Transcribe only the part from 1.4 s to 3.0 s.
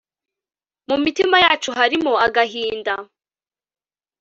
yacu harimo agahinda